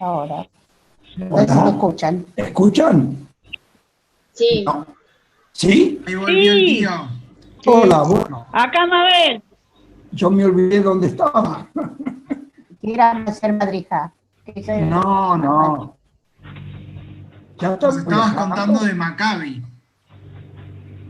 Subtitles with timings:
[0.00, 0.46] ahora.
[1.16, 2.24] Me escuchan.
[2.36, 3.28] ¿Escuchan?
[4.32, 4.64] Sí.
[4.64, 4.86] No.
[5.52, 6.00] ¿Sí?
[6.06, 6.78] Ahí volvió el Sí.
[6.78, 6.90] tío.
[7.66, 8.46] Hola, bueno.
[8.52, 9.42] Acá, Mabel.
[10.12, 11.66] Yo me olvidé dónde estaba.
[12.80, 14.12] Quieran hacer madrija.
[14.44, 15.96] Que No, no.
[17.58, 18.40] Ya Nos estabas viajando.
[18.56, 19.62] contando de Maccabi.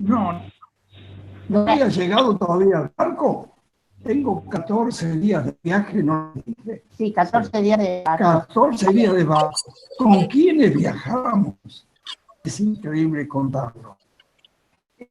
[0.00, 0.42] No,
[1.48, 3.49] no había llegado todavía al barco.
[4.02, 6.82] Tengo 14 días de viaje, no dije.
[6.96, 8.24] Sí, 14 días de barco.
[8.24, 9.74] 14 días de barco.
[9.98, 11.54] ¿Con quiénes viajábamos?
[12.42, 13.96] Es increíble contarlo.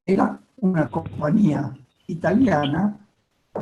[0.05, 2.97] Era una compañía italiana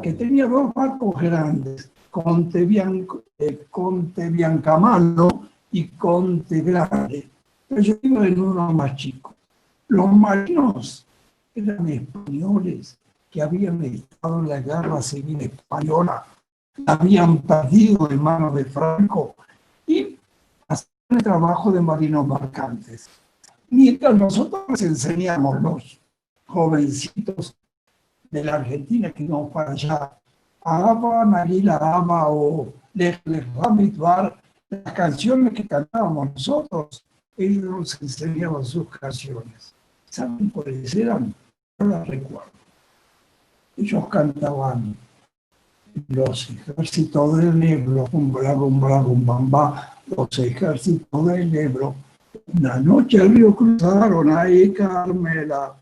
[0.02, 7.30] que tenía dos barcos grandes, Conte, Bianco, eh, Conte Biancamano y Conte Grande.
[7.68, 9.36] Pero yo iba en uno más chico.
[9.90, 11.06] Los marinos
[11.54, 12.98] eran españoles
[13.42, 16.26] habían estado en la guerra civil española,
[16.86, 19.36] la habían perdido en manos de Franco
[19.86, 20.18] y
[20.68, 23.10] hacían el trabajo de marinos mercantes.
[23.70, 26.00] Mientras nosotros les enseñamos los
[26.46, 27.56] jovencitos
[28.30, 30.18] de la Argentina que íbamos para allá,
[30.62, 34.36] Aba, Marila Aba o Les Les Bar,
[34.70, 37.06] las canciones que cantábamos nosotros,
[37.38, 39.74] ellos nos enseñaban sus canciones.
[40.10, 41.34] ¿Saben cuáles eran?
[41.80, 42.52] No las recuerdo.
[43.78, 44.96] Ellos cantaban
[46.08, 51.96] los ejércitos del Ebro, un bla, un bla, los ejércitos del Ebro.
[52.58, 55.76] Una noche el río cruzaron ahí, Carmela.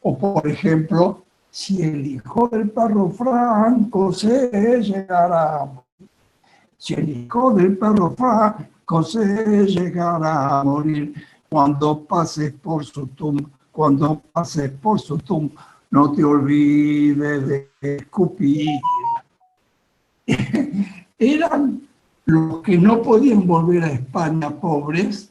[0.00, 6.10] O por ejemplo, si el hijo del perro Franco se llegará a morir,
[6.78, 11.14] si el hijo del perro Franco se llegará a morir,
[11.48, 18.68] cuando pases por su tumba, cuando pases por su tumba, no te olvides de escupir.
[21.18, 21.86] Eran
[22.24, 25.30] los que no podían volver a España pobres,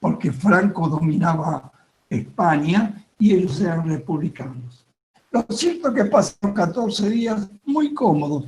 [0.00, 1.70] porque Franco dominaba
[2.08, 4.84] España y ellos eran republicanos.
[5.30, 8.46] Lo cierto es que pasaron 14 días muy cómodos.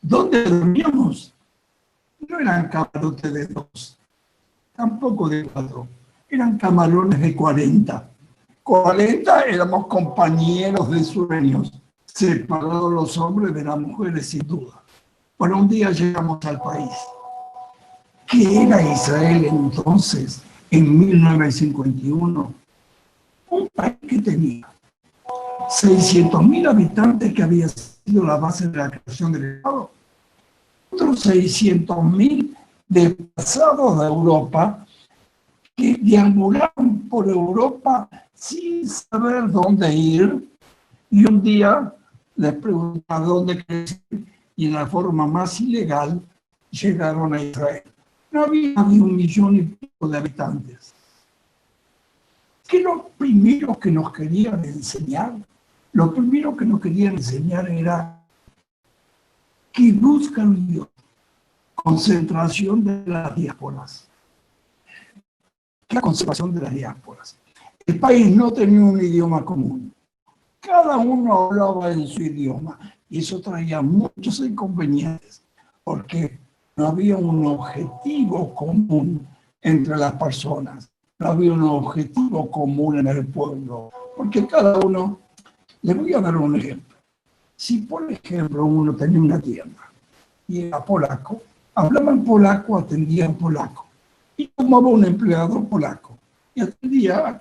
[0.00, 1.34] ¿Dónde dormíamos?
[2.28, 3.98] No eran camarotes de dos,
[4.76, 5.88] tampoco de cuatro,
[6.28, 8.08] eran camarones de 40.
[8.68, 11.72] 40 éramos compañeros de sueños,
[12.04, 14.82] separados los hombres de las mujeres sin duda.
[15.38, 16.92] Bueno, un día llegamos al país.
[18.26, 22.54] ¿Qué era Israel entonces, en 1951?
[23.48, 24.68] Un país que tenía
[25.70, 29.90] 600.000 habitantes que había sido la base de la creación del Estado,
[30.90, 32.54] otros 600.000
[32.86, 34.86] desplazados de Europa
[35.74, 40.48] que deambularon por Europa sin saber dónde ir
[41.10, 41.92] y un día
[42.36, 46.22] les preguntaron dónde ir y en la forma más ilegal
[46.70, 47.82] llegaron a Israel.
[48.30, 50.94] No había ni un millón y pico de habitantes.
[52.68, 55.34] ¿Qué lo primero que nos querían enseñar?
[55.92, 58.22] Lo primero que nos querían enseñar era
[59.72, 60.88] que buscan Dios,
[61.74, 64.08] concentración de las diásporas.
[64.84, 67.36] ¿Qué es la concentración de las diásporas?
[67.88, 69.94] El país no tenía un idioma común.
[70.60, 72.78] Cada uno hablaba en su idioma
[73.08, 75.42] y eso traía muchos inconvenientes
[75.84, 76.38] porque
[76.76, 79.26] no había un objetivo común
[79.62, 85.20] entre las personas, no había un objetivo común en el pueblo, porque cada uno,
[85.80, 86.98] les voy a dar un ejemplo.
[87.56, 89.90] Si por ejemplo uno tenía una tienda
[90.46, 91.40] y era polaco,
[91.74, 93.86] hablaba en polaco, atendía en polaco
[94.36, 96.17] y tomaba un empleado polaco
[96.58, 97.40] y atendía a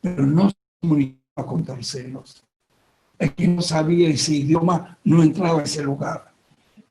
[0.00, 2.42] pero no se comunicaba con terceros.
[3.18, 6.32] Es que no sabía ese idioma, no entraba a ese lugar.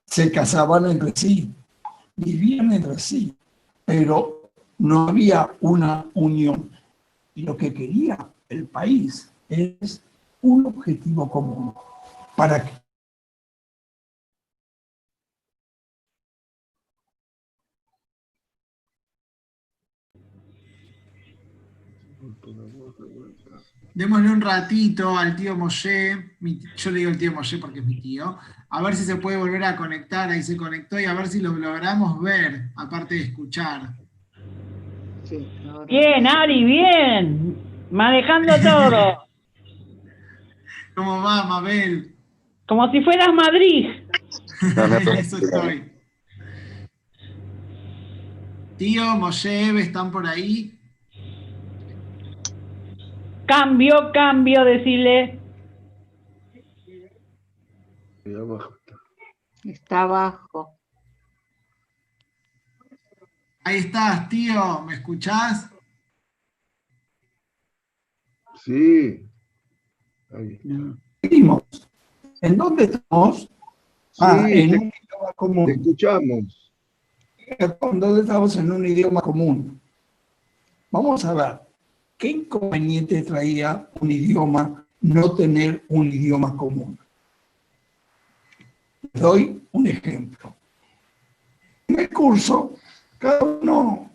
[0.06, 1.52] Se casaban entre sí,
[2.16, 3.36] vivían entre sí,
[3.86, 6.72] pero no había una unión.
[7.36, 8.18] Y lo que quería
[8.50, 10.02] el país es
[10.42, 11.74] un objetivo común.
[12.36, 12.83] Para
[23.96, 27.86] Démosle un ratito al tío Moshe, mi- yo le digo el tío Moshe porque es
[27.86, 28.38] mi tío,
[28.70, 31.42] a ver si se puede volver a conectar, ahí se conectó y a ver si
[31.42, 33.94] lo logramos ver, aparte de escuchar.
[35.24, 35.86] Sí, ahora.
[35.86, 37.58] Bien, Ari, bien.
[37.92, 39.18] Manejando todo.
[40.96, 42.16] ¿Cómo va, Mabel?
[42.68, 43.90] Como si fueras Madrid.
[45.20, 45.84] Eso estoy.
[48.78, 50.80] Tío, Moshe, Eve, ¿están por ahí?
[53.46, 55.40] Cambio, cambio, decirle.
[59.64, 60.78] Está abajo.
[63.66, 65.70] Ahí estás, tío, ¿me escuchás?
[68.64, 69.26] Sí.
[70.34, 70.60] Ahí.
[71.22, 71.64] Seguimos.
[72.42, 73.50] ¿En dónde estamos?
[74.20, 75.66] Ah, Sí, en te- un idioma común.
[75.66, 76.72] Te escuchamos.
[77.48, 78.56] ¿En dónde estamos?
[78.58, 79.82] En un idioma común.
[80.92, 81.60] Vamos a ver,
[82.18, 86.98] ¿qué inconveniente traía un idioma no tener un idioma común?
[89.14, 90.56] Doy un ejemplo.
[91.88, 92.74] En el curso,
[93.18, 94.10] cada uno,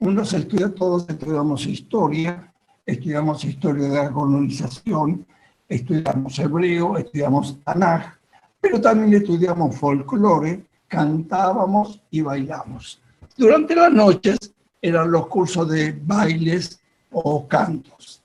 [0.00, 2.52] unos estudia, todos estudiamos historia,
[2.84, 5.24] estudiamos historia de la colonización,
[5.68, 8.18] estudiamos hebreo, estudiamos Tanaj,
[8.60, 13.00] pero también estudiamos folclore, cantábamos y bailamos.
[13.36, 14.38] Durante las noches
[14.80, 16.80] eran los cursos de bailes
[17.14, 18.22] o cantos.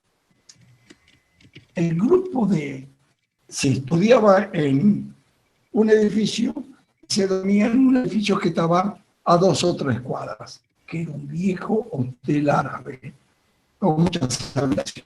[1.76, 2.88] El grupo de,
[3.48, 5.16] se estudiaba en
[5.72, 6.54] un edificio,
[7.08, 11.28] se dormía en un edificio que estaba a dos o tres cuadras, que era un
[11.28, 13.14] viejo hotel árabe,
[13.78, 15.06] con muchas habitaciones.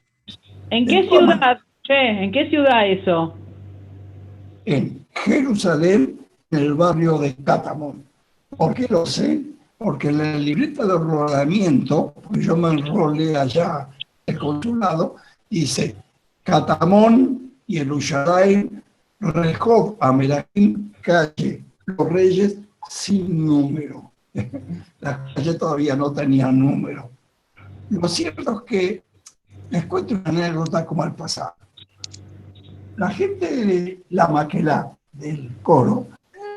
[0.69, 1.59] ¿En qué ciudad?
[1.83, 3.35] Che, ¿en qué ciudad eso?
[4.65, 6.19] en Jerusalén,
[6.51, 8.03] en el barrio de Catamón.
[8.56, 9.41] ¿Por qué lo sé?
[9.83, 13.89] Porque en la libreta de enrolamiento, porque yo me enrolé allá
[14.25, 15.18] el consulado,
[15.50, 15.94] dice
[16.41, 18.81] Catamón y el Ushadain,
[19.19, 22.59] Rehov, Amelahim, calle Los Reyes,
[22.89, 24.09] sin número.
[25.01, 27.09] La calle todavía no tenía número.
[27.89, 29.03] Lo cierto es que
[29.69, 31.56] les cuento una anécdota como al pasado.
[32.95, 36.07] La gente de la maquela del coro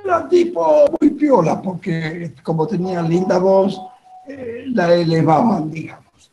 [0.06, 3.80] era tipo muy piola, porque como tenían linda voz,
[4.28, 6.30] eh, la elevaban, digamos.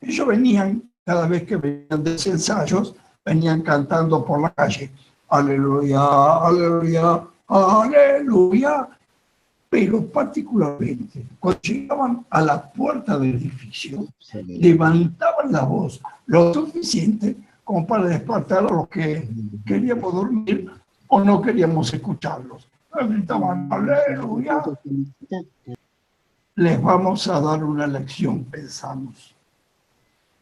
[0.00, 2.94] Ellos venían, cada vez que venían de ensayos,
[3.24, 4.90] venían cantando por la calle,
[5.28, 6.00] aleluya,
[6.46, 8.88] aleluya, aleluya.
[9.70, 14.06] Pero particularmente, cuando llegaban a la puerta del edificio,
[14.46, 19.26] levantaban la voz lo suficiente como para despertar a los que
[19.64, 20.70] queríamos dormir
[21.08, 22.68] o no queríamos escucharlos.
[22.94, 24.62] Gritaban, aleluya.
[26.54, 29.34] Les vamos a dar una lección, pensamos.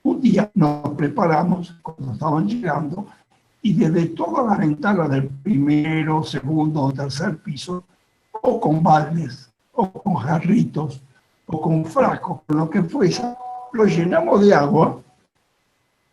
[0.03, 3.07] Un día nos preparamos cuando estaban llegando
[3.63, 7.85] y desde todas las ventanas del primero, segundo o tercer piso,
[8.33, 11.01] o con baldes, o con jarritos,
[11.47, 13.23] o con frascos, con lo que fuese,
[13.73, 15.01] lo llenamos de agua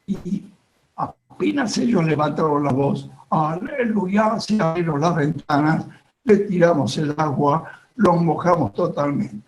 [0.06, 0.44] y
[0.96, 5.86] apenas ellos levantaron la voz, aleluya, se abrieron las ventanas,
[6.28, 9.48] le tiramos el agua, los mojamos totalmente.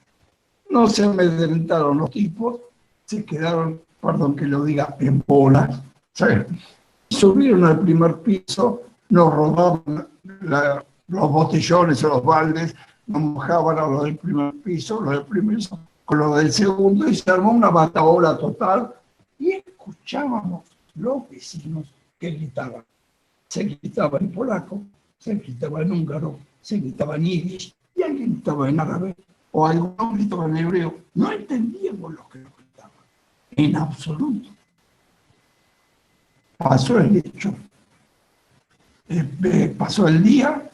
[0.70, 2.62] No se amedrentaron los tipos,
[3.06, 5.82] se quedaron, perdón que lo diga, en bolas.
[7.10, 10.08] Subieron al primer piso, nos robaban
[11.08, 12.76] los botellones o los baldes,
[13.08, 17.10] nos mojaban a los del primer piso, los del primer piso, con los del segundo,
[17.10, 18.94] y se armó una bataola total,
[19.38, 20.64] y escuchábamos
[20.96, 22.84] los vecinos que gritaban.
[23.50, 24.82] Se gritaba en polaco,
[25.18, 29.16] se gritaba en húngaro, se gritaba en yiddish, y alguien gritaba en árabe,
[29.52, 30.98] o algunos gritaban en hebreo.
[31.16, 32.92] No entendíamos lo que nos gritaban,
[33.52, 34.50] en absoluto.
[36.58, 37.54] Pasó el hecho.
[39.08, 40.70] Eh, eh, pasó el día,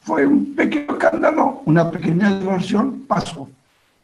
[0.00, 3.48] fue un pequeño escándalo, una pequeña diversión, pasó.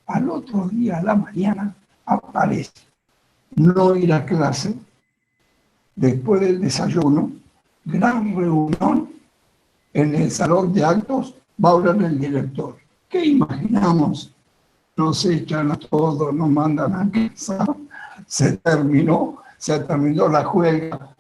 [0.06, 1.74] Al otro día, a la mañana,
[2.04, 2.86] aparece
[3.54, 4.74] no ir a clase,
[5.94, 7.32] después del desayuno,
[7.84, 9.08] gran reunión
[9.96, 12.76] en el salón de actos, va a hablar el director.
[13.08, 14.30] ¿Qué imaginamos?
[14.94, 17.64] Nos echan a todos, nos mandan a casa,
[18.26, 21.16] se terminó, se terminó la juega,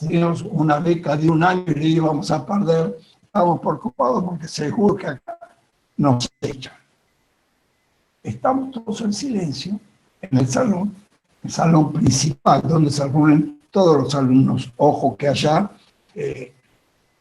[0.00, 4.96] teníamos una beca de un año y le íbamos a perder, estamos preocupados porque seguro
[4.96, 5.38] que acá
[5.96, 6.74] nos echan.
[8.24, 9.78] Estamos todos en silencio
[10.20, 10.96] en el salón,
[11.44, 14.72] el salón principal, donde se reúnen todos los alumnos.
[14.78, 15.70] Ojo que allá
[16.12, 16.55] eh,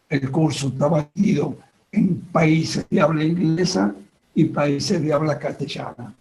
[0.10, 1.58] el curso está dividido
[1.92, 3.94] en países de habla inglesa
[4.34, 6.14] y países de habla castellana.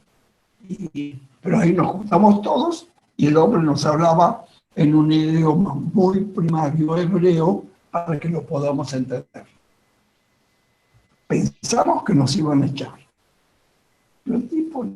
[1.43, 6.97] Pero ahí nos juntamos todos y el hombre nos hablaba en un idioma muy primario
[6.97, 9.47] hebreo para que lo podamos entender.
[11.27, 12.99] Pensamos que nos iban a echar.
[14.25, 14.87] Pero el tipo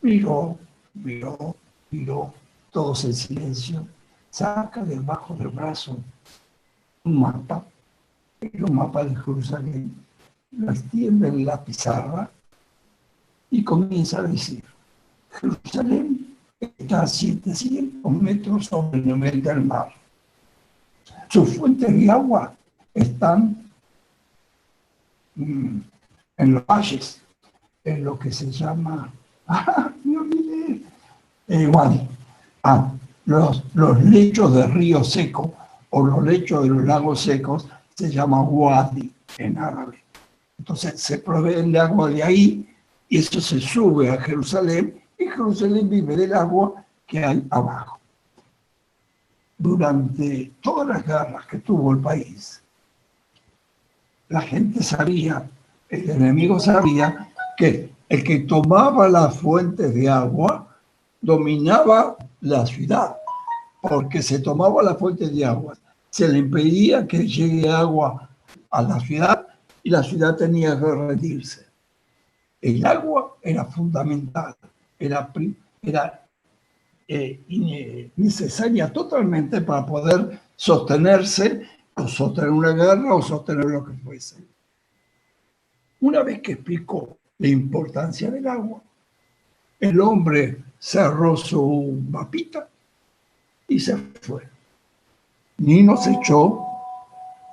[0.00, 0.56] miró,
[0.94, 1.56] miró,
[1.90, 2.34] miró,
[2.70, 3.86] todos en silencio,
[4.30, 5.98] saca debajo del brazo
[7.04, 7.64] un mapa,
[8.62, 9.94] un mapa de Jerusalén,
[10.52, 12.30] lo extiende en la pizarra
[13.50, 14.62] y comienza a decir,
[15.30, 19.92] Jerusalén está a 700 metros sobre el nivel del mar.
[21.28, 22.54] Sus fuentes de agua
[22.92, 23.70] están
[25.34, 25.78] mm,
[26.36, 27.22] en los valles,
[27.84, 29.12] en lo que se llama
[29.46, 30.82] Ah, me olvidé.
[31.48, 31.70] Eh,
[32.62, 32.92] ah,
[33.26, 35.52] los, los lechos de río seco
[35.90, 37.66] o los lechos de los lagos secos
[38.02, 40.02] se llaman wadi en árabe.
[40.58, 42.68] Entonces se provee el agua de ahí
[43.08, 48.00] y eso se sube a Jerusalén y Jerusalén vive del agua que hay abajo.
[49.56, 52.60] Durante todas las guerras que tuvo el país,
[54.28, 55.48] la gente sabía,
[55.88, 60.66] el enemigo sabía que el que tomaba las fuentes de agua
[61.20, 63.16] dominaba la ciudad,
[63.80, 65.74] porque se tomaba las fuentes de agua,
[66.12, 68.28] se le impedía que llegue agua
[68.70, 69.46] a la ciudad
[69.82, 71.66] y la ciudad tenía que rendirse.
[72.60, 74.54] El agua era fundamental,
[74.98, 75.32] era,
[75.80, 76.26] era
[77.08, 84.36] eh, necesaria totalmente para poder sostenerse o sostener una guerra o sostener lo que fuese.
[86.00, 88.82] Una vez que explicó la importancia del agua,
[89.80, 92.68] el hombre cerró su mapita
[93.66, 94.51] y se fue.
[95.62, 96.66] Ni nos echó,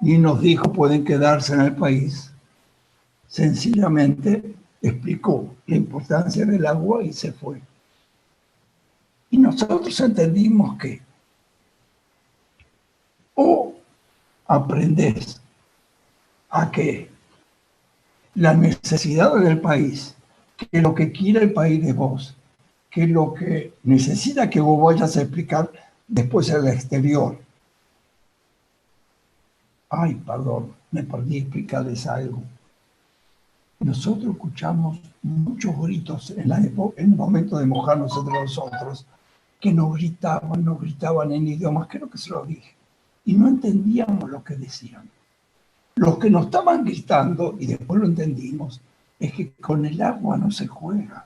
[0.02, 2.32] ni nos dijo pueden quedarse en el país.
[3.28, 7.62] Sencillamente explicó la importancia del agua y se fue.
[9.30, 11.04] Y nosotros entendimos que
[13.36, 13.76] o
[14.48, 15.40] aprendes
[16.50, 17.12] a que
[18.34, 20.16] la necesidad del país,
[20.58, 22.36] que lo que quiere el país de vos,
[22.90, 25.72] que lo que necesita que vos vayas a explicar
[26.08, 27.48] después el exterior.
[29.90, 32.44] Ay, perdón, me perdí explicarles algo.
[33.80, 39.06] Nosotros escuchamos muchos gritos en, la en el momento de mojarnos entre nosotros,
[39.60, 42.76] que nos gritaban, nos gritaban en idiomas, creo que se lo dije,
[43.26, 45.10] y no entendíamos lo que decían.
[45.96, 48.80] Los que nos estaban gritando, y después lo entendimos,
[49.20, 51.26] es que con el agua no se juega.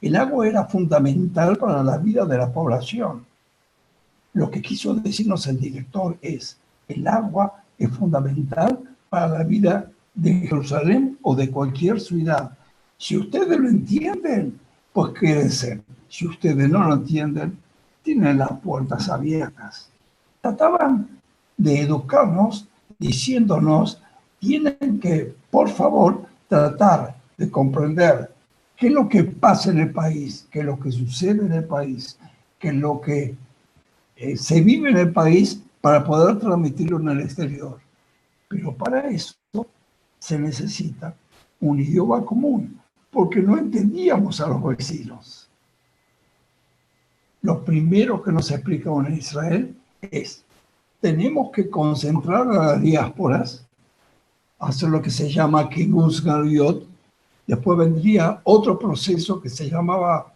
[0.00, 3.26] El agua era fundamental para la vida de la población.
[4.32, 10.32] Lo que quiso decirnos el director es, el agua es fundamental para la vida de
[10.32, 12.50] Jerusalén o de cualquier ciudad.
[12.96, 14.58] Si ustedes lo entienden,
[14.92, 15.80] pues quédense.
[16.08, 17.56] Si ustedes no lo entienden,
[18.02, 19.90] tienen las puertas abiertas.
[20.40, 21.08] Trataban
[21.56, 22.66] de educarnos
[22.98, 24.02] diciéndonos,
[24.40, 28.32] tienen que, por favor, tratar de comprender
[28.76, 31.64] qué es lo que pasa en el país, qué es lo que sucede en el
[31.64, 32.18] país,
[32.58, 33.36] qué es lo que
[34.16, 37.78] eh, se vive en el país para poder transmitirlo en el exterior.
[38.48, 39.34] Pero para eso
[40.18, 41.14] se necesita
[41.60, 42.80] un idioma común,
[43.10, 45.50] porque no entendíamos a los vecinos.
[47.42, 50.44] Lo primero que nos explica en Israel es,
[51.00, 53.66] tenemos que concentrar a las diásporas,
[54.58, 56.88] hacer lo que se llama Kibbutz Galuyot,
[57.48, 60.34] Después vendría otro proceso que se llamaba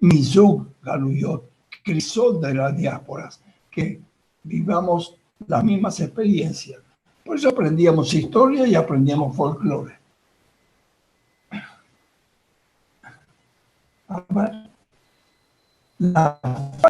[0.00, 1.48] Mizug Galuyot,
[1.84, 3.40] crisol de las diásporas,
[3.70, 4.00] que
[4.48, 5.14] vivamos
[5.46, 6.80] las mismas experiencias.
[7.24, 9.98] Por eso aprendíamos historia y aprendíamos folclore.
[15.98, 16.40] La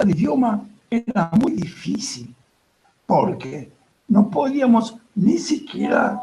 [0.01, 2.35] el idioma era muy difícil
[3.07, 3.73] porque
[4.09, 6.21] no podíamos ni siquiera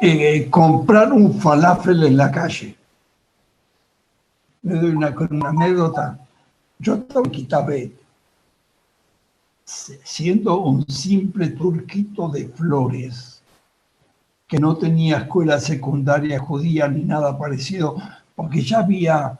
[0.00, 2.76] eh, comprar un falafel en la calle.
[4.62, 5.14] Le doy una,
[5.48, 6.18] anécdota.
[6.78, 7.92] Yo estaba en Kitabet,
[9.64, 13.42] siendo un simple turquito de flores,
[14.46, 17.96] que no tenía escuela secundaria judía ni nada parecido,
[18.34, 19.38] porque ya había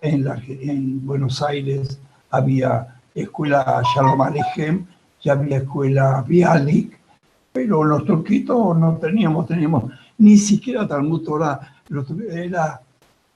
[0.00, 1.98] en, Buenos Aires,
[2.30, 4.86] había escuela Shalom Alejem,
[5.22, 6.98] ya había escuela Bialik,
[7.52, 11.82] pero los turquitos no teníamos, teníamos ni siquiera Talmud Torah,
[12.30, 12.80] era,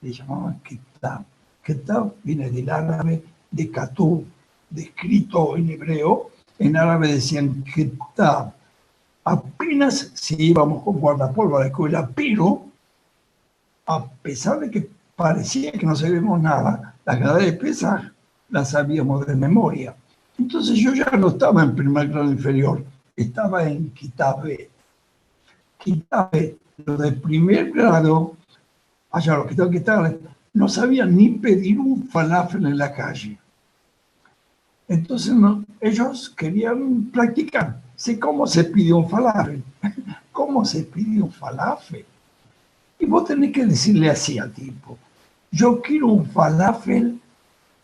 [0.00, 1.24] le llamaban Kitab.
[1.64, 4.24] Kitab viene del árabe de Katub,
[4.70, 8.52] descrito en hebreo, en árabe decían Kitab.
[9.24, 12.64] Apenas si íbamos con guardapolvo a la escuela, pero
[13.86, 18.04] a pesar de que parecía que no sabíamos nada, la grada de pesas
[18.48, 19.94] la sabíamos de memoria.
[20.38, 22.84] Entonces yo ya no estaba en primer grado inferior,
[23.16, 24.70] estaba en Kitabe.
[25.78, 28.36] Kitabe, lo de primer grado,
[29.10, 30.16] allá los que tengo que estar,
[30.52, 33.38] no sabían ni pedir un falafel en la calle.
[34.90, 35.32] Entonces
[35.80, 37.80] ellos querían practicar.
[37.94, 39.62] Sé cómo se pide un falafel.
[40.32, 42.04] ¿Cómo se pide un falafel?
[42.98, 44.98] Y vos tenés que decirle así al tipo.
[45.52, 47.20] Yo quiero un falafel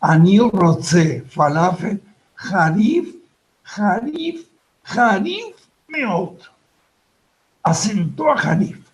[0.01, 2.01] anil roce, falafel,
[2.35, 3.15] jarif,
[3.63, 4.45] jarif,
[4.83, 5.55] Hanif
[5.87, 6.41] Meot
[7.63, 8.85] asentó a Hanif.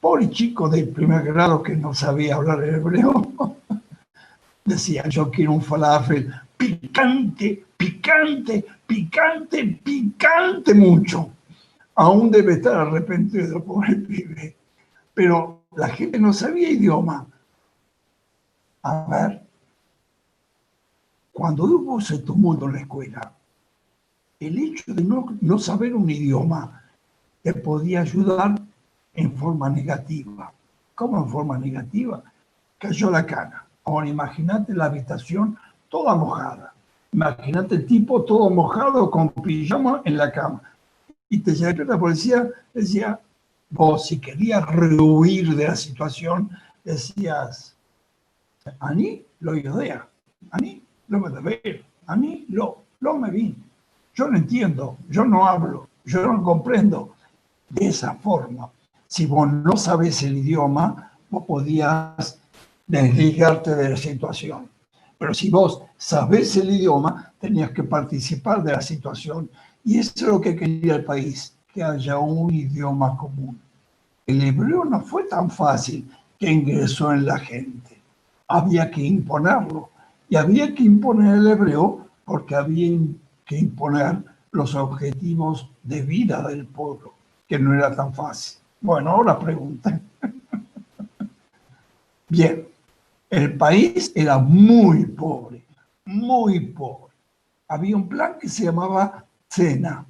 [0.00, 3.56] Pobre chico del primer grado que no sabía hablar hebreo.
[4.64, 11.30] decía, yo quiero un falafel picante, picante, picante, picante mucho.
[11.94, 14.56] Aún debe estar arrepentido por el pibe.
[15.14, 17.26] Pero la gente no sabía idioma.
[18.82, 19.42] A ver,
[21.32, 23.32] cuando hubo ese tumulto en la escuela,
[24.38, 26.82] el hecho de no, no saber un idioma
[27.42, 28.54] te podía ayudar
[29.14, 30.52] en forma negativa.
[30.94, 32.22] ¿Cómo en forma negativa?
[32.78, 33.66] Cayó la cana.
[33.84, 35.56] Ahora imagínate la habitación
[35.90, 36.72] toda mojada.
[37.12, 40.62] Imagínate el tipo todo mojado con pijama en la cama.
[41.28, 43.20] Y te llamó la policía, decía,
[43.68, 46.50] vos si querías rehuir de la situación,
[46.84, 47.76] decías,
[48.78, 50.08] Ani lo idea,
[50.50, 53.56] Ani lo me debe, Ani lo, lo me vi.
[54.14, 57.14] Yo no entiendo, yo no hablo, yo no comprendo.
[57.68, 58.68] De esa forma,
[59.06, 62.40] si vos no sabes el idioma, vos podías
[62.86, 64.68] desligarte de la situación.
[65.20, 69.50] Pero si vos sabés el idioma, tenías que participar de la situación.
[69.84, 73.60] Y eso es lo que quería el país, que haya un idioma común.
[74.26, 78.00] El hebreo no fue tan fácil que ingresó en la gente.
[78.48, 79.90] Había que imponerlo.
[80.30, 82.98] Y había que imponer el hebreo porque había
[83.44, 87.12] que imponer los objetivos de vida del pueblo,
[87.46, 88.58] que no era tan fácil.
[88.80, 90.00] Bueno, ahora pregunten.
[92.30, 92.66] Bien,
[93.30, 95.64] el país era muy pobre,
[96.04, 97.14] muy pobre.
[97.68, 100.04] Había un plan que se llamaba cena.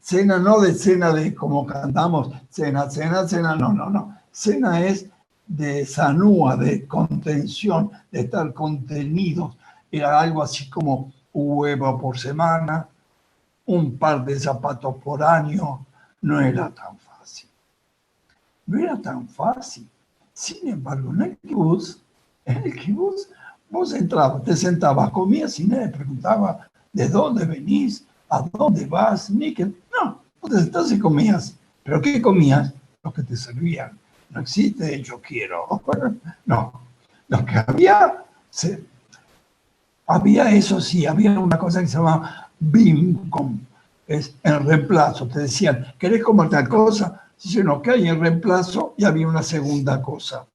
[0.00, 4.18] Cena no de cena de como cantamos, cena, cena, cena, no, no, no.
[4.32, 5.08] Cena es
[5.46, 9.56] de sanúa, de contención, de estar contenidos.
[9.90, 12.88] Era algo así como un huevo por semana,
[13.66, 15.86] un par de zapatos por año.
[16.22, 17.48] No era tan fácil.
[18.66, 19.88] No era tan fácil.
[20.34, 22.00] Sin embargo, en el kibutz,
[22.44, 23.28] en el kibutz,
[23.70, 29.54] vos entrabas, te sentabas, comías y nadie preguntaba de dónde venís, a dónde vas, ni
[29.54, 29.64] que...
[29.66, 31.54] No, vos te sentabas y comías.
[31.84, 32.74] ¿Pero qué comías?
[33.04, 33.96] Lo que te servían.
[34.30, 35.82] No existe yo quiero.
[36.46, 36.72] No,
[37.28, 38.84] lo que había, se,
[40.06, 43.58] había eso sí, había una cosa que se llama BIMCOM,
[44.06, 45.26] es el reemplazo.
[45.28, 47.23] Te decían, ¿querés comer tal cosa?
[47.44, 50.46] Dicen, que hay en reemplazo y había una segunda cosa.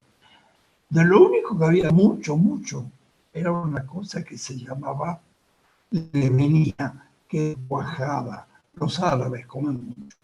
[0.89, 2.89] De lo único que había mucho, mucho,
[3.31, 5.21] era una cosa que se llamaba
[5.91, 8.47] levenía, que cuajada.
[8.73, 10.17] Los árabes comen mucho.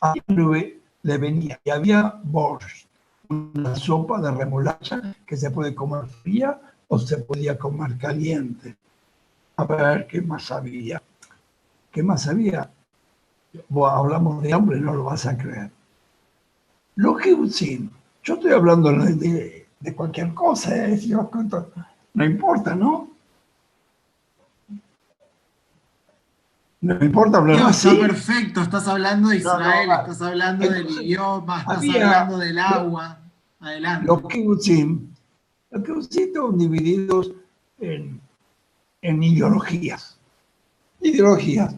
[0.00, 2.86] Había levenía y había borscht,
[3.28, 8.74] una sopa de remolacha que se puede comer fría o se podía comer caliente.
[9.56, 11.02] A ver qué más había.
[11.92, 12.70] ¿Qué más había?
[13.86, 15.70] Hablamos de hambre, no lo vas a creer.
[16.96, 17.90] Los kibbutzim,
[18.22, 21.00] yo estoy hablando de, de cualquier cosa, ¿eh?
[22.14, 23.10] no importa, ¿no?
[26.80, 27.88] No importa hablar no, así.
[27.88, 32.04] Está perfecto, estás hablando de Israel, No, no, estás hablando del entonces, idioma, estás había-
[32.20, 33.18] hablando del agua.
[33.60, 34.06] Adelante.
[34.06, 35.08] Los kibbutzim,
[35.70, 37.32] los kibbutzim estaban divididos
[37.80, 38.20] en,
[39.00, 40.18] en ideologías.
[41.00, 41.74] Ideologías.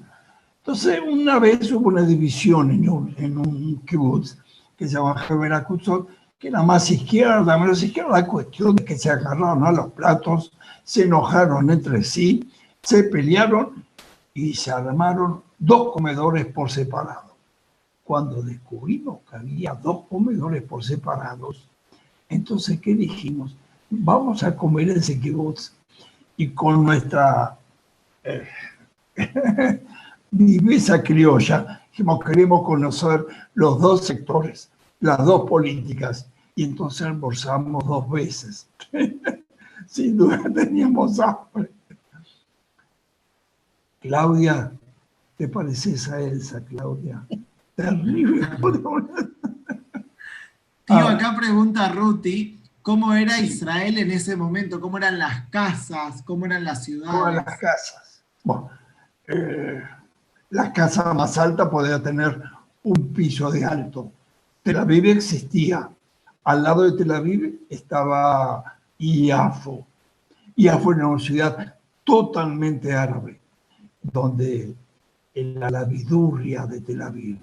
[0.66, 4.36] Entonces, una vez hubo una división en un, en un kibbutz
[4.76, 6.08] que se llama Heber Kutzot,
[6.40, 10.52] que era más izquierda, menos izquierda, la cuestión de que se agarraron a los platos,
[10.82, 12.50] se enojaron entre sí,
[12.82, 13.84] se pelearon
[14.34, 17.36] y se armaron dos comedores por separado.
[18.02, 21.68] Cuando descubrimos que había dos comedores por separados,
[22.28, 23.54] entonces, ¿qué dijimos?
[23.88, 25.72] Vamos a comer ese kibutz
[26.36, 27.56] y con nuestra
[28.24, 28.48] eh,
[30.36, 34.70] viveza criolla, dijimos, queremos conocer los dos sectores,
[35.00, 38.68] las dos políticas, y entonces almorzamos dos veces.
[39.86, 41.70] Sin duda teníamos hambre.
[44.00, 44.72] Claudia,
[45.36, 47.24] ¿te pareces a Elsa, Claudia?
[47.74, 48.46] Terrible.
[50.86, 51.12] Tío, Ah.
[51.12, 54.80] acá pregunta Ruti, ¿cómo era Israel en ese momento?
[54.80, 56.22] ¿Cómo eran las casas?
[56.22, 57.34] ¿Cómo eran las ciudades?
[57.44, 58.22] las casas.
[58.44, 58.70] Bueno,
[59.26, 59.82] eh,
[60.50, 62.42] la casa más alta podía tener
[62.82, 64.12] un piso de alto.
[64.62, 65.88] Tel Aviv existía.
[66.44, 69.86] Al lado de Tel Aviv estaba Iafo.
[70.56, 73.40] Iafo era una ciudad totalmente árabe,
[74.02, 74.74] donde
[75.34, 77.38] en la lavidurria de Tel Aviv,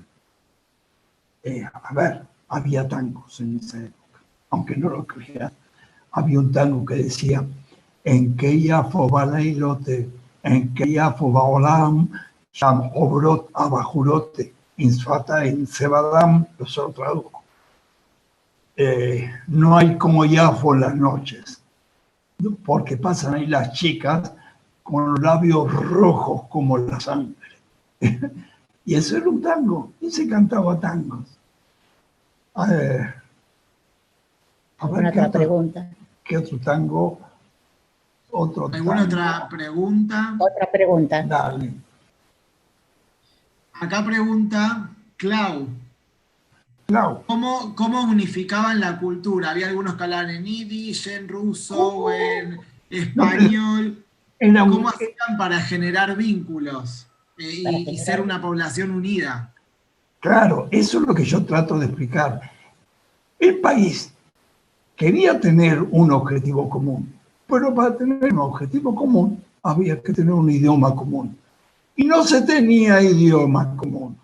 [1.43, 5.51] eh, a ver, había tangos en esa época, aunque no lo creas,
[6.11, 7.45] había un tango que decía,
[8.03, 10.09] en que Iafo Baleilote,
[10.43, 12.09] en que Iafo Baolam,
[12.53, 17.43] Sham Obrot Abajurote, Insfata en Sebadam, lo solo traduzco.
[18.75, 21.59] Eh, no hay como Iafo en las noches.
[22.65, 24.33] porque pasan ahí las chicas
[24.83, 27.35] con los labios rojos como la sangre.
[28.85, 31.37] y eso era un tango, y se cantaba tangos.
[32.55, 33.15] A ver,
[34.79, 35.89] a ver ¿Alguna ¿qué, otra otro, pregunta?
[36.23, 37.19] qué otro tango?
[38.31, 39.07] Otro ¿Alguna tango.
[39.07, 40.35] otra pregunta?
[40.39, 41.23] Otra pregunta.
[41.23, 41.73] Dale.
[43.73, 45.67] Acá pregunta Clau.
[46.85, 49.51] Clau, ¿Cómo, ¿Cómo unificaban la cultura?
[49.51, 52.59] ¿Había algunos que hablaban en yiddish, en ruso o en
[52.89, 54.03] español?
[54.39, 57.07] ¿Cómo hacían para generar vínculos
[57.37, 59.53] eh, y- Para y, generar- ser una población unida?
[60.19, 62.39] Claro, eso es lo que yo trato de explicar.
[63.39, 64.13] El país
[64.95, 67.13] quería tener un objetivo común,
[67.47, 71.37] pero para tener un objetivo común había que tener un idioma común.
[71.95, 74.17] Y no se tenía idioma común.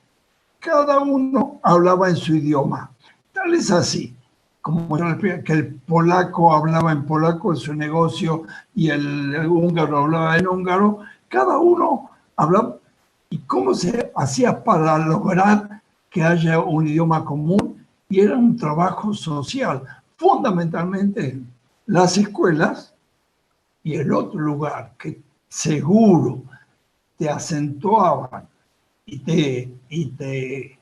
[0.60, 2.92] Cada uno hablaba en su idioma.
[3.32, 4.16] Tal es así,
[4.62, 8.44] como yo expliqué, que el polaco hablaba en polaco en su negocio
[8.76, 11.00] y el, húngaro hablaba en húngaro.
[11.28, 12.76] Cada uno hablaba.
[13.30, 17.86] ¿Y cómo se hacía para lograr que haya un idioma común?
[18.10, 19.84] Y era un trabajo social,
[20.18, 21.48] fundamentalmente en
[21.86, 22.94] las escuelas
[23.84, 26.44] y el otro lugar que seguro
[27.20, 28.48] te acentuaban
[29.06, 30.80] y te, y te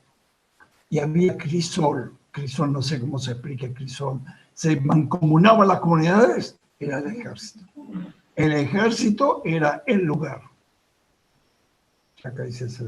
[0.88, 4.20] y había crisol, crisol no sé cómo se explica crisol,
[4.54, 7.66] se mancomunaban las comunidades, era el ejército.
[8.36, 10.42] El ejército era el lugar.
[12.22, 12.86] Acá dice ese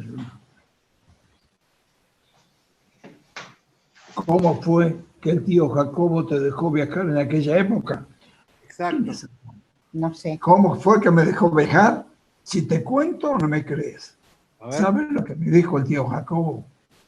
[4.14, 8.06] ¿Cómo fue que el tío Jacobo te dejó viajar en aquella época?
[8.64, 9.12] Exacto.
[9.92, 10.38] No sé.
[10.38, 12.06] ¿Cómo fue que me dejó viajar?
[12.50, 14.16] Si te cuento, no me crees.
[14.70, 16.64] ¿Sabes lo que me dijo el tío Jacobo?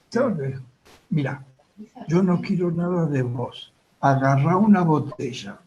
[0.09, 0.63] ¿Sabes lo que dijo?
[1.11, 1.45] Mira,
[2.07, 3.73] yo no quiero nada de vos.
[3.99, 5.59] Agarrá una botella,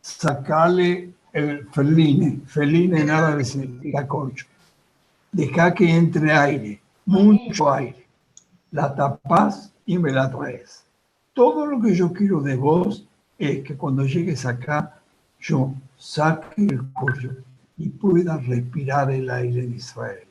[0.00, 4.46] sacale el feline, feline nada de significa corcho.
[5.30, 8.08] Deja que entre aire, mucho aire.
[8.72, 10.82] La tapás y me la traes.
[11.32, 13.06] Todo lo que yo quiero de vos
[13.38, 14.98] es que cuando llegues acá,
[15.38, 17.36] yo saque el cuello
[17.78, 20.26] y pueda respirar el aire de Israel.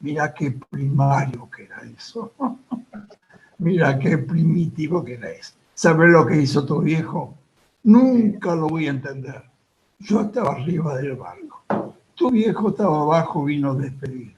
[0.00, 2.32] Mira qué primario que era eso.
[3.58, 5.54] Mira qué primitivo que era eso.
[5.74, 7.34] ¿Sabes lo que hizo tu viejo?
[7.84, 9.42] Nunca lo voy a entender.
[10.00, 11.64] Yo estaba arriba del barco.
[12.14, 14.34] Tu viejo estaba abajo, vino a despedirme.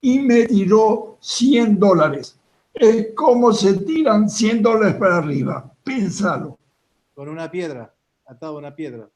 [0.00, 2.38] Y me tiró 100 dólares.
[2.74, 5.72] Es como se tiran 100 dólares para arriba.
[5.82, 6.58] Pénsalo.
[7.14, 7.94] Con una piedra,
[8.26, 9.08] atado a una piedra.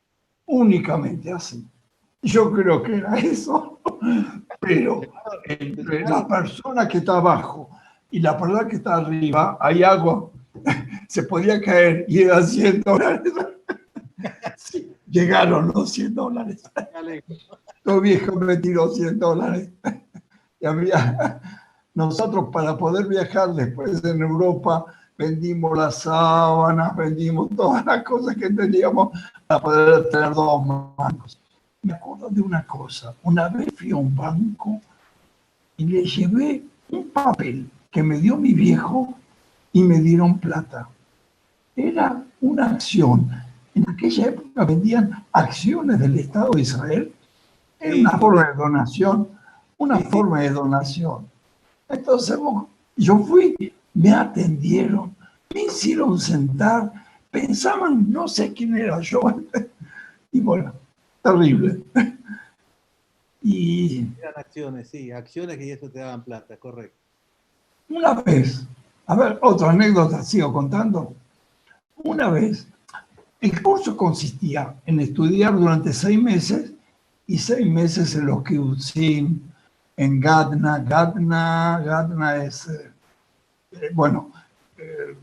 [0.47, 1.67] Únicamente así.
[2.23, 3.81] Yo creo que era eso.
[4.61, 5.01] Pero
[5.45, 7.71] entre la persona que está abajo
[8.11, 10.31] y la persona que está arriba, hay agua.
[11.09, 13.33] Se podía caer y eran 100 dólares.
[14.57, 16.63] Sí, llegaron los 100 dólares.
[16.93, 17.25] Dale.
[17.83, 19.71] Tu viejo me tiró 100 dólares.
[20.61, 21.41] Y había,
[21.95, 24.85] nosotros para poder viajar después en Europa,
[25.17, 31.41] vendimos las sábanas, vendimos todas las cosas que teníamos para poder tener dos mangos.
[31.83, 33.15] Me acuerdo de una cosa.
[33.23, 34.81] Una vez fui a un banco
[35.77, 39.15] y le llevé un papel que me dio mi viejo
[39.73, 40.89] y me dieron plata.
[41.75, 43.31] Era una acción.
[43.75, 47.13] En aquella época vendían acciones del Estado de Israel.
[47.79, 49.29] Era una forma de donación,
[49.79, 51.27] una forma de donación.
[51.89, 52.39] Entonces
[52.97, 55.17] yo fui, me atendieron,
[55.55, 56.93] me hicieron sentar,
[57.31, 59.21] pensaban, no sé quién era yo.
[60.33, 60.73] Y bueno,
[61.23, 61.83] terrible.
[63.43, 66.97] Y Eran acciones, sí, acciones que eso te daban plata, correcto.
[67.89, 68.67] Una vez,
[69.07, 71.15] a ver, otra anécdota, sigo contando.
[71.97, 72.69] Una vez,
[73.41, 76.73] el curso consistía en estudiar durante seis meses
[77.27, 79.41] y seis meses en los que Utzim,
[79.97, 82.91] en Gadna, Gadna, Gadna es, eh,
[83.95, 84.31] bueno,
[84.77, 85.17] eh,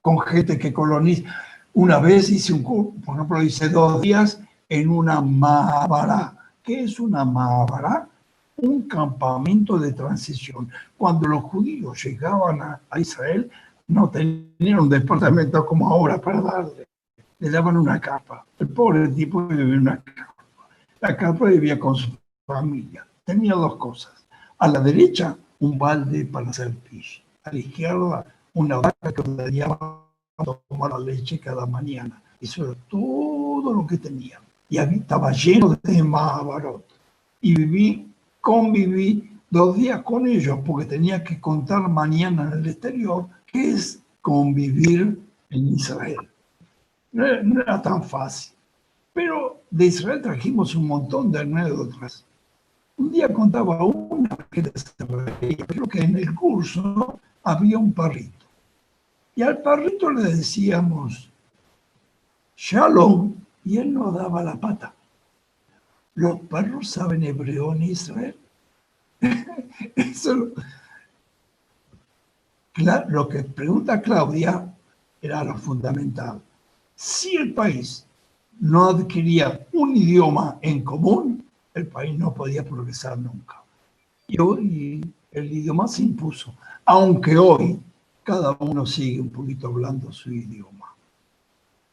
[0.00, 1.30] con gente que coloniza.
[1.74, 4.40] Una vez hice un curso, por ejemplo, hice dos días
[4.72, 6.34] en una Mahabara.
[6.62, 8.08] ¿Qué es una Mahabara?
[8.56, 10.70] un campamento de transición.
[10.96, 13.50] Cuando los judíos llegaban a, Israel,
[13.88, 16.86] no tenían un departamento como ahora para darle.
[17.40, 18.46] Le daban una capa.
[18.58, 20.44] El pobre tipo vivía una capa.
[21.00, 23.04] La capa vivía con su familia.
[23.24, 24.12] Tenía dos cosas.
[24.58, 27.20] A la derecha, un balde para hacer pis.
[27.42, 30.06] A la izquierda, una vaca que le llevaba
[30.38, 32.22] a tomar la leche cada mañana.
[32.40, 34.41] Eso era todo lo que tenía.
[34.72, 36.82] Y había- estaba lleno de Mahabarot.
[37.42, 38.08] Y viví
[38.40, 44.02] conviví dos días con ellos porque tenía que contar mañana en el exterior qué es
[44.22, 46.24] convivir en Israel.
[47.12, 48.54] No era, no era tan fácil.
[49.12, 52.24] Pero de Israel trajimos un montón de anécdotas.
[52.96, 54.62] Un día contaba una que
[55.66, 58.46] creo que en el curso había un perrito.
[59.36, 61.30] Y al perrito le decíamos,
[62.56, 64.94] Shalom, y él no daba la pata.
[66.14, 68.36] Los perros saben hebreo en Israel.
[69.96, 70.52] Eso lo,
[73.08, 74.74] lo que pregunta Claudia
[75.20, 76.42] era lo fundamental.
[76.94, 78.06] Si el país
[78.60, 81.44] no adquiría un idioma en común,
[81.74, 83.62] el país no podía progresar nunca.
[84.28, 87.80] Y hoy el idioma se impuso, aunque hoy
[88.22, 90.81] cada uno sigue un poquito hablando su idioma.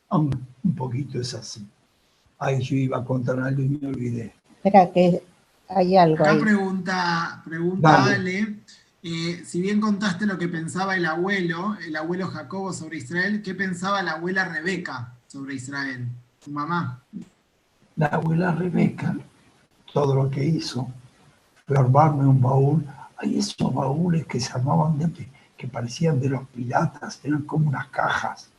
[0.10, 1.66] Aún un poquito es así.
[2.38, 4.34] Ay, yo iba a contar algo y me olvidé.
[4.64, 5.22] Espera, que
[5.68, 6.40] hay algo Acá ahí.
[6.40, 8.06] pregunta, pregunta.
[8.06, 8.56] Ale,
[9.04, 13.54] eh, si bien contaste lo que pensaba el abuelo, el abuelo Jacobo sobre Israel, ¿qué
[13.56, 16.08] pensaba la abuela Rebeca sobre Israel?
[16.44, 17.02] Tu mamá.
[17.96, 19.16] La abuela Rebeca,
[19.94, 20.88] todo lo que hizo
[21.68, 22.86] fue armarme un baúl.
[23.18, 27.88] Hay esos baúles que se armaban de, que parecían de los piratas, eran como unas
[27.88, 28.50] cajas.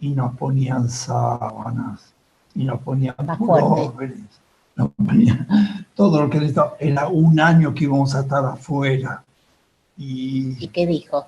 [0.00, 2.12] Y nos ponían sábanas,
[2.54, 4.40] y nos ponían pulóveres,
[4.76, 6.76] nos ponían todo lo que necesitaba.
[6.78, 9.24] Era un año que íbamos a estar afuera.
[9.96, 11.26] Y ¿Y qué dijo?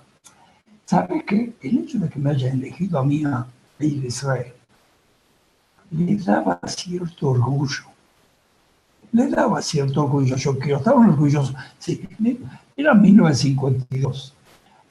[0.85, 1.53] ¿Sabes qué?
[1.61, 3.47] El hecho de que me hayan elegido a mí a
[3.81, 4.55] ir a Israel
[5.91, 7.85] le daba cierto orgullo.
[9.13, 10.37] Le daba cierto orgullo.
[10.37, 11.55] Yo quiero, estaban orgullosos.
[11.79, 12.09] Sí,
[12.77, 14.35] era 1952.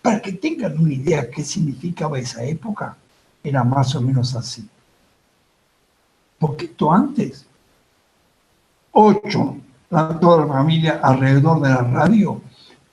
[0.01, 2.97] Para que tengan una idea qué significaba esa época,
[3.43, 4.67] era más o menos así.
[6.37, 7.45] Poquito antes,
[8.91, 9.57] ocho,
[9.89, 12.41] toda la familia alrededor de la radio,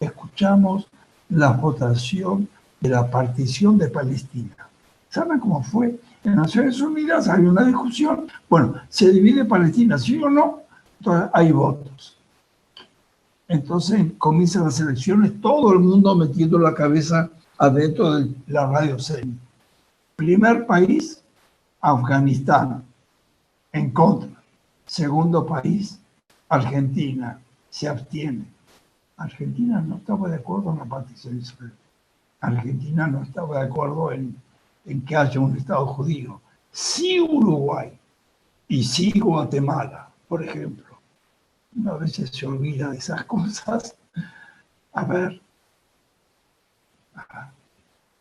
[0.01, 0.87] escuchamos
[1.29, 2.49] la votación
[2.81, 4.57] de la partición de Palestina.
[5.09, 5.99] ¿Saben cómo fue?
[6.25, 8.27] En Naciones Unidas hay una discusión.
[8.49, 10.61] Bueno, ¿se divide Palestina, sí o no?
[10.99, 12.19] Entonces hay votos.
[13.49, 19.39] Entonces comienzan las elecciones, todo el mundo metiendo la cabeza adentro de la radio CENI.
[20.17, 21.23] Primer país,
[21.81, 22.83] Afganistán,
[23.71, 24.43] en contra.
[24.87, 26.01] Segundo país,
[26.49, 28.47] Argentina, se abstiene.
[29.19, 31.73] Argentina no estaba de acuerdo en la partición de Israel.
[32.41, 34.35] Argentina no estaba de acuerdo en,
[34.87, 36.41] en que haya un Estado judío.
[36.71, 37.93] Sí Uruguay
[38.69, 40.99] y sí Guatemala, por ejemplo.
[41.77, 43.97] Una vez se olvida de esas cosas.
[44.95, 45.43] A ver,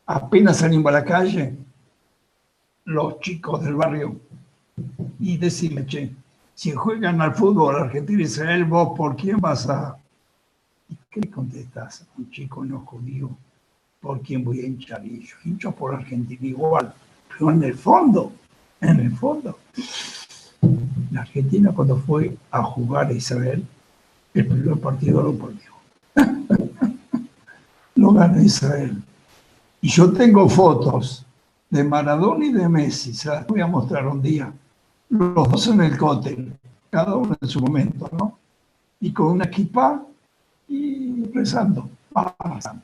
[0.06, 1.58] apenas salimos a la calle,
[2.86, 4.20] los chicos del barrio,
[5.20, 6.14] y decime, che,
[6.54, 9.98] si juegan al fútbol Argentina y Israel, vos por quién vas a...
[10.88, 13.30] ¿Y qué a un chico no judío?
[14.00, 15.04] ¿Por quién voy a hinchar?
[15.04, 16.94] Yo hincho por Argentina igual,
[17.28, 18.32] pero en el fondo,
[18.80, 19.58] en el fondo,
[21.12, 23.66] la Argentina cuando fue a jugar a Israel,
[24.34, 25.72] el primer partido lo perdió.
[27.96, 29.02] lo ganó Israel.
[29.82, 31.26] Y yo tengo fotos
[31.70, 34.52] de Maradona y de Messi, se las voy a mostrar un día.
[35.10, 36.54] Los dos en el cóctel,
[36.90, 38.38] cada uno en su momento, ¿no?
[39.00, 40.04] Y con una equipa
[40.68, 42.84] y rezando, pasando.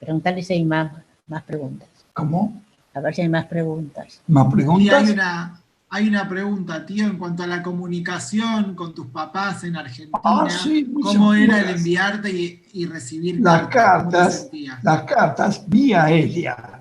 [0.00, 0.92] Preguntarle si hay más,
[1.26, 1.88] más preguntas.
[2.12, 2.62] ¿Cómo?
[2.94, 4.20] A ver si hay más preguntas.
[4.26, 5.10] ¿Más Y hay preguntas?
[5.10, 10.20] una, hay una pregunta, tío, en cuanto a la comunicación con tus papás en Argentina.
[10.22, 14.50] Ah, sí, ¿Cómo era el enviarte y, y recibir Las ¿Cómo te cartas,
[14.82, 16.73] las cartas vía aérea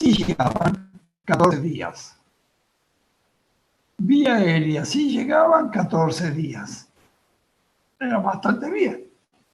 [0.00, 0.90] sí llegaban
[1.24, 2.16] 14 días.
[3.98, 6.88] Vía aérea sí llegaban 14 días.
[8.00, 9.04] Era bastante bien.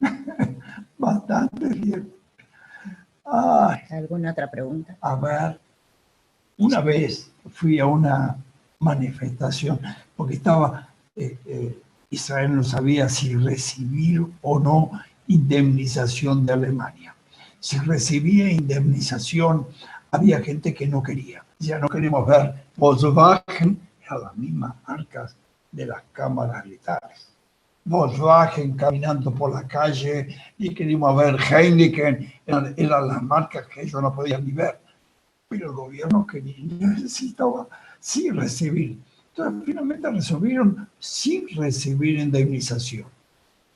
[0.99, 2.13] bastante bien.
[3.25, 4.97] Ay, ¿Alguna otra pregunta?
[5.01, 5.61] a ver,
[6.59, 8.37] una vez fui a una
[8.81, 9.79] manifestación
[10.17, 14.91] porque estaba, eh, eh, Israel no sabía si recibir o no
[15.29, 17.15] indemnización de Alemania.
[17.61, 19.67] Si recibía indemnización,
[20.11, 21.45] había gente que no quería.
[21.59, 25.37] Ya no queremos ver Volkswagen, eran las mismas marcas
[25.71, 27.29] de las cámaras letales.
[27.85, 34.01] Volkswagen caminando por la calle y queríamos ver Heineken, eran, eran las marcas que ellos
[34.03, 34.81] no podían ni ver.
[35.49, 37.67] Pero el gobierno quería, necesitaba
[37.99, 38.99] sí recibir.
[39.31, 43.07] Entonces finalmente resolvieron sin recibir indemnización.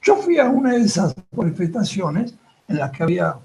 [0.02, 2.34] Yo fui a una de esas manifestaciones
[2.68, 3.38] en las que había,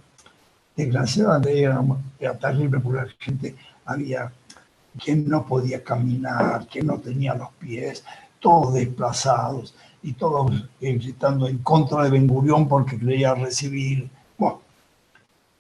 [0.80, 1.84] desgraciadamente era,
[2.20, 4.32] era terrible porque la gente había
[4.98, 8.04] quien no podía caminar, quien no tenía los pies,
[8.40, 14.10] todos desplazados y todos eh, gritando en contra de Ben Gurión porque creía recibir.
[14.38, 14.62] Bueno,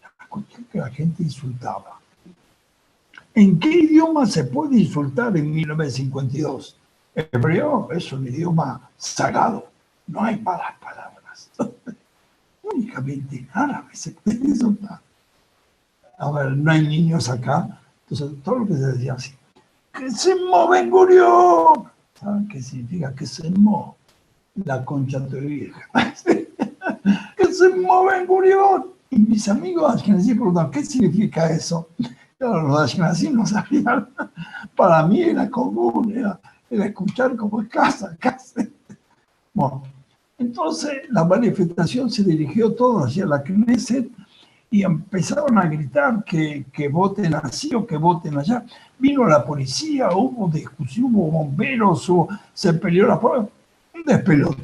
[0.02, 2.00] la la gente insultaba.
[3.34, 6.76] ¿En qué idioma se puede insultar en 1952?
[7.16, 9.70] hebreo es un idioma sagrado,
[10.08, 11.50] no hay malas palabras.
[12.64, 14.74] Únicamente en árabe se puede eso.
[16.20, 19.32] A ver, no hay niños acá, entonces todo lo que se decía así.
[19.94, 21.90] ¡Que se mueven, Gurión!
[22.14, 23.16] ¿Saben qué significa?
[23.16, 23.96] Que se mo
[24.66, 25.82] la concha de vieja.
[27.38, 28.88] que se mueven, Gurión.
[29.10, 31.88] Y mis amigos ashkenazí preguntan, ¿qué significa eso?
[32.38, 34.10] Claro, los ashkenazí no sabían.
[34.76, 36.38] Para mí era común, era,
[36.70, 38.68] era escuchar como casa, casa.
[39.54, 39.84] Bueno,
[40.38, 44.12] entonces la manifestación se dirigió todo hacia la Knesset
[44.72, 48.64] y empezaron a gritar que, que voten así o que voten allá.
[48.98, 54.64] Vino la policía, hubo discusión, hubo bomberos, hubo- se peleó la un despelote.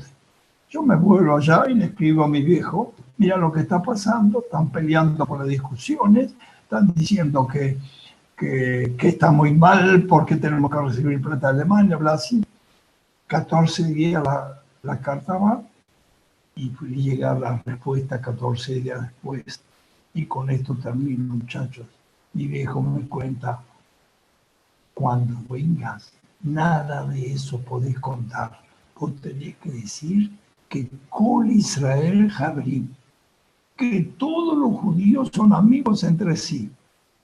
[0.70, 4.42] Yo me vuelvo allá y le escribo a mi viejo, mira lo que está pasando,
[4.42, 7.78] están peleando por las discusiones, están diciendo que,
[8.38, 12.44] que, que está muy mal porque tenemos que recibir plata de Alemania, bla, así.
[13.28, 15.64] 14 días la, la carta va
[16.56, 19.62] y llega la respuesta 14 días después.
[20.16, 21.86] Y con esto termino, muchachos.
[22.34, 23.62] Mi viejo me cuenta,
[24.94, 28.62] cuando vengas, nada de eso podés contar.
[28.98, 30.32] Vos tenés que decir
[30.70, 32.88] que con Israel Jabrim,
[33.76, 36.72] que todos los judíos son amigos entre sí.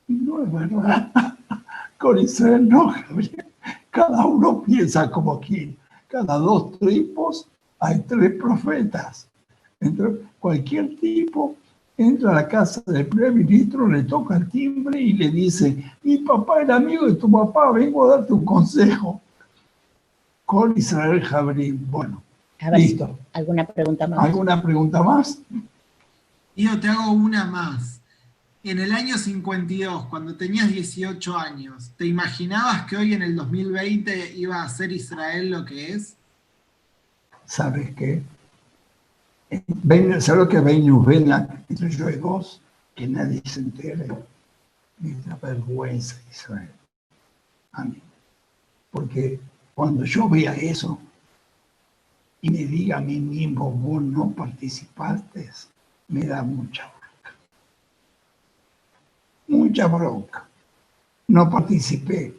[0.10, 1.12] Y no es verdad.
[1.97, 3.32] Con Israel no, Jabrim.
[3.89, 5.77] Cada uno piensa como quiere.
[6.08, 7.47] Cada dos tripos
[7.80, 9.30] hay tres profetas.
[9.80, 11.56] Entre cualquier tipo
[12.02, 16.18] entra a la casa del primer ministro, le toca el timbre y le dice, mi
[16.20, 19.22] papá era amigo de tu papá, vengo a darte un consejo.
[20.46, 21.80] Con Israel Jabrim.
[21.90, 22.22] Bueno,
[22.60, 23.18] A ver, listo.
[23.32, 24.20] ¿alguna pregunta más?
[24.20, 25.40] ¿Alguna pregunta más?
[26.56, 28.02] Tío, te hago una más.
[28.64, 34.36] En el año 52, cuando tenías 18 años, ¿te imaginabas que hoy en el 2020
[34.36, 36.16] iba a ser Israel lo que es?
[37.46, 38.22] ¿Sabes qué?
[39.52, 41.30] ¿Sabes lo que Benus ven
[41.68, 42.62] entre yo y vos?
[42.96, 44.08] Que nadie se entere.
[45.00, 46.72] Me da vergüenza Israel.
[47.74, 48.02] A mí.
[48.92, 49.40] Porque
[49.74, 51.00] cuando yo vea eso
[52.42, 55.50] y me diga a mí mismo, vos no participaste,
[56.08, 57.36] me da mucha bronca.
[59.48, 60.48] Mucha bronca.
[61.28, 62.38] No participé.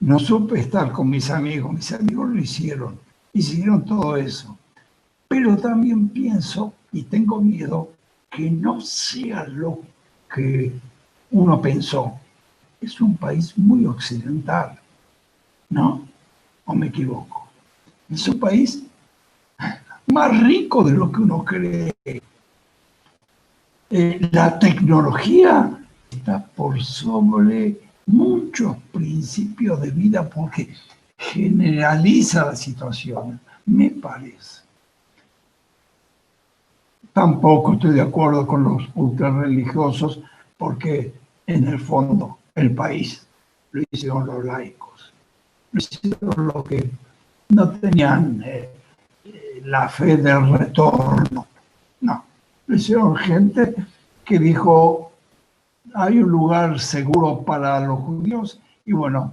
[0.00, 1.72] No supe estar con mis amigos.
[1.72, 2.98] Mis amigos lo hicieron.
[3.32, 4.55] Hicieron todo eso.
[5.28, 7.92] Pero también pienso y tengo miedo
[8.30, 9.80] que no sea lo
[10.32, 10.72] que
[11.30, 12.18] uno pensó.
[12.80, 14.78] Es un país muy occidental,
[15.70, 16.06] ¿no?
[16.64, 17.48] ¿O me equivoco?
[18.10, 18.82] Es un país
[20.12, 21.94] más rico de lo que uno cree.
[23.90, 25.78] Eh, la tecnología
[26.10, 30.68] está por sobre muchos principios de vida porque
[31.18, 34.65] generaliza la situación, me parece.
[37.16, 40.20] Tampoco estoy de acuerdo con los ultrarreligiosos
[40.58, 41.14] porque
[41.46, 43.26] en el fondo el país
[43.72, 45.14] lo hicieron los laicos,
[45.72, 46.90] lo hicieron los que
[47.48, 48.68] no tenían eh,
[49.64, 51.46] la fe del retorno,
[52.02, 52.24] no,
[52.66, 53.74] lo hicieron gente
[54.22, 55.10] que dijo
[55.94, 59.32] hay un lugar seguro para los judíos y bueno,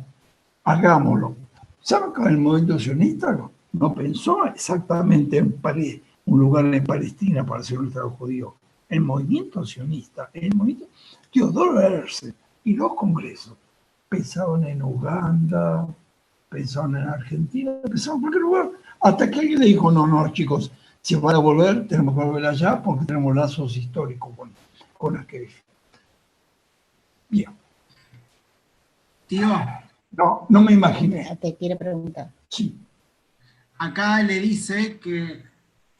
[0.63, 1.36] hagámoslo.
[1.82, 3.38] ¿Saben que el movimiento sionista
[3.74, 8.56] no pensó exactamente en París, un lugar en Palestina para hacer un Estado judío?
[8.90, 10.88] El movimiento sionista, el movimiento
[11.32, 12.34] Teodoro Herzl
[12.64, 13.56] y los congresos
[14.08, 15.88] pensaban en Uganda,
[16.50, 18.70] pensaban en Argentina, pensaban en cualquier lugar,
[19.02, 22.46] hasta que alguien le dijo, no, no, chicos, si van a volver, tenemos que volver
[22.46, 24.52] allá porque tenemos lazos históricos con,
[24.98, 25.58] con aquello.
[27.30, 27.50] Bien.
[29.28, 29.48] Tío,
[30.12, 31.36] No, no me imaginé.
[31.42, 32.30] Te quiere preguntar.
[32.48, 32.78] Sí.
[33.80, 35.44] acá le dice que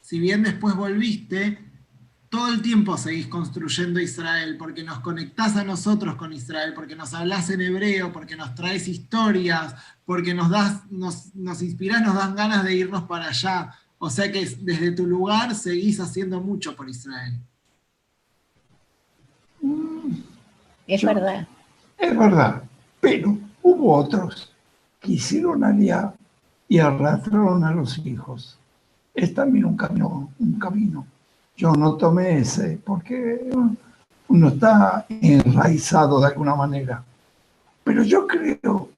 [0.04, 1.58] si bien después volviste,
[2.28, 7.14] todo el tiempo seguís construyendo Israel, porque nos conectás a nosotros con Israel, porque nos
[7.14, 9.74] hablas en hebreo, porque nos traes historias,
[10.04, 13.72] porque nos das, nos, nos inspirás, nos dan ganas de irnos para allá.
[13.96, 17.38] O sea que desde tu lugar seguís haciendo mucho por Israel.
[20.86, 21.48] Es Yo- verdad.
[21.96, 22.62] Es verdad,
[23.00, 24.52] pero hubo otros
[25.00, 26.14] que hicieron aliar
[26.68, 28.58] y arrastraron a los hijos.
[29.14, 31.06] Es también un camino, un camino.
[31.56, 33.48] Yo no tomé ese porque
[34.28, 37.04] uno está enraizado de alguna manera.
[37.84, 38.88] Pero yo creo,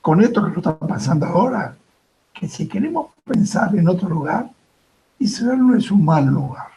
[0.00, 1.76] con esto que nos está pasando ahora,
[2.32, 4.50] que si queremos pensar en otro lugar,
[5.18, 6.68] Israel no es un mal lugar.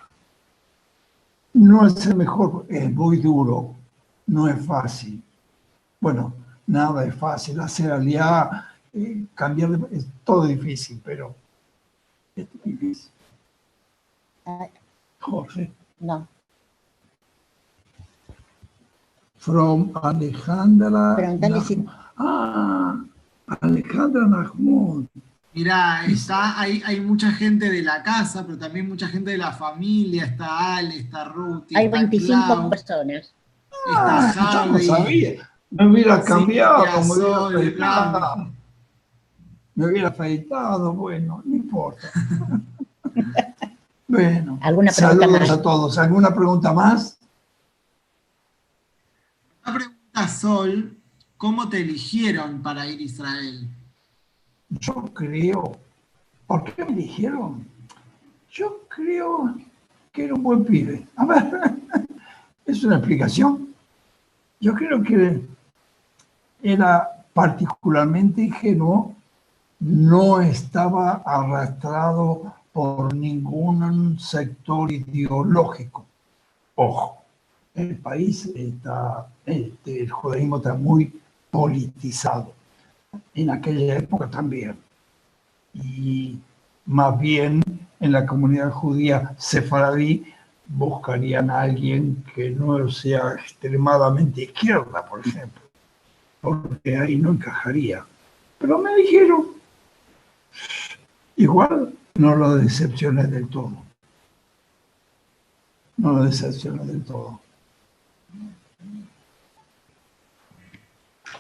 [1.54, 3.76] No es el mejor, es muy duro,
[4.28, 5.22] no es fácil.
[6.00, 6.34] Bueno,
[6.68, 7.60] nada es fácil.
[7.60, 11.36] Hacer aliá eh, cambiar de- es todo difícil, pero
[15.19, 16.27] Jorge, No,
[19.38, 21.15] from Alejandra.
[21.15, 21.89] Preguntale si- Nahum.
[22.17, 22.95] Ah,
[23.61, 25.05] Alejandra Nahmud.
[25.53, 29.51] Mirá, está, hay, hay mucha gente de la casa, pero también mucha gente de la
[29.51, 30.25] familia.
[30.25, 33.33] Está Ale, está Ruth, hay está 25 Clau, personas.
[33.88, 35.49] está Ah, yo no sabía.
[35.71, 38.51] Me hubiera cambiado, soy, afeitado.
[39.78, 42.11] Me hubiera afeitado, bueno, no importa.
[44.07, 45.49] bueno, ¿Alguna pregunta saludos más?
[45.51, 45.97] a todos.
[45.99, 47.19] ¿Alguna pregunta más?
[49.63, 50.97] Una pregunta, Sol,
[51.38, 53.67] ¿cómo te eligieron para ir a Israel?
[54.69, 55.78] Yo creo,
[56.47, 57.67] ¿por qué me dijeron?
[58.49, 59.57] Yo creo
[60.11, 61.07] que era un buen pibe.
[61.17, 61.51] A ver,
[62.65, 63.75] es una explicación.
[64.59, 65.39] Yo creo que
[66.63, 69.15] era particularmente ingenuo,
[69.80, 76.05] no estaba arrastrado por ningún sector ideológico.
[76.75, 77.23] Ojo,
[77.73, 81.19] el país está, este, el judaísmo está muy
[81.51, 82.53] politizado
[83.34, 84.78] en aquella época también.
[85.73, 86.39] Y
[86.86, 87.63] más bien
[87.99, 90.25] en la comunidad judía sefaradí
[90.67, 95.61] buscarían a alguien que no sea extremadamente izquierda, por ejemplo,
[96.41, 98.05] porque ahí no encajaría.
[98.57, 99.57] Pero me dijeron,
[101.38, 103.71] igual no lo decepcioné del todo.
[105.97, 107.39] No lo decepcioné del todo.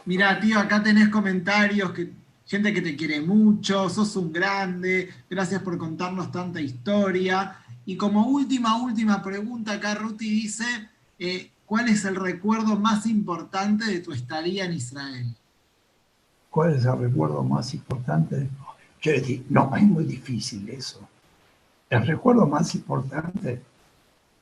[0.05, 2.13] Mira, tío, acá tenés comentarios, que,
[2.45, 7.57] gente que te quiere mucho, sos un grande, gracias por contarnos tanta historia.
[7.85, 10.65] Y como última, última pregunta, acá Ruti dice,
[11.19, 15.35] eh, ¿cuál es el recuerdo más importante de tu estadía en Israel?
[16.49, 18.49] ¿Cuál es el recuerdo más importante?
[19.03, 21.07] Le dije, no, es muy difícil eso.
[21.89, 23.61] El recuerdo más importante,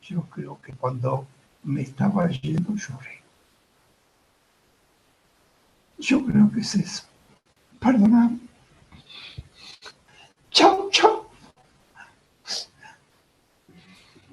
[0.02, 1.28] yo creo que cuando
[1.64, 3.22] me estaba yendo lloré.
[5.98, 7.04] Yo creo que es eso.
[7.80, 8.32] Perdona.
[10.52, 11.30] Chao, chao.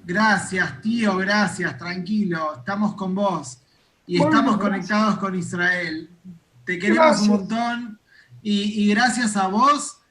[0.05, 3.57] Gracias, tío, gracias, tranquilo, estamos con vos
[4.05, 4.69] y Bueno, estamos gracias.
[4.89, 6.09] conectados con Israel.
[6.65, 7.99] Te queremos un montón
[8.41, 10.01] y, y gracias a vos,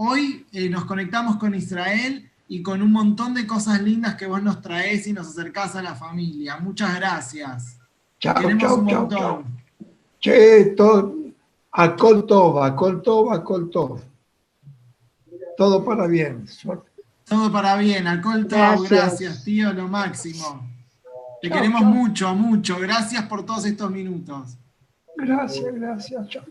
[0.00, 4.40] hoy eh, nos conectamos con Israel y con un montón de cosas lindas que vos
[4.42, 6.56] nos traés y nos acercás a la familia.
[6.58, 7.78] Muchas gracias.
[8.20, 9.18] Chao, Queremos chao, un chao, montón.
[9.18, 9.44] chao.
[10.20, 11.14] Che, todo,
[11.72, 14.00] a Coltov, a Coltov, a Coltov.
[15.56, 16.46] Todo para bien.
[17.24, 18.90] Todo para bien, alcohol todo, Gracias.
[18.90, 20.66] gracias, tío, lo máximo.
[21.42, 21.90] Te Chao, queremos chao.
[21.90, 22.78] mucho, mucho.
[22.78, 24.56] Gracias por todos estos minutos.
[25.16, 26.28] Gracias, gracias.
[26.28, 26.44] Chao.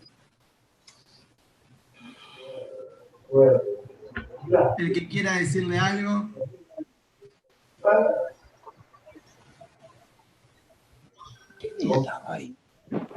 [4.78, 6.28] El que quiera decirle algo.